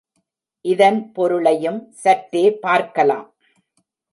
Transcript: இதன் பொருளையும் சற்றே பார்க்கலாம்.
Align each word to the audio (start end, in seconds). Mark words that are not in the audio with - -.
இதன் 0.65 0.97
பொருளையும் 1.11 1.79
சற்றே 1.91 2.43
பார்க்கலாம். 2.65 3.27